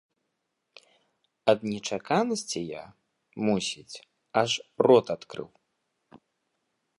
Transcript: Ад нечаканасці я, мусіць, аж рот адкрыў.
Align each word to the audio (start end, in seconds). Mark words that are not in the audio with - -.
Ад 1.51 1.59
нечаканасці 1.71 2.59
я, 2.69 2.81
мусіць, 3.51 4.01
аж 4.43 4.51
рот 4.89 5.05
адкрыў. 5.17 5.49